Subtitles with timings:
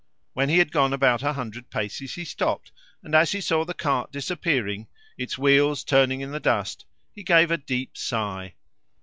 [0.33, 2.71] When he had gone about a hundred paces he stopped,
[3.03, 7.51] and as he saw the cart disappearing, its wheels turning in the dust, he gave
[7.51, 8.55] a deep sigh.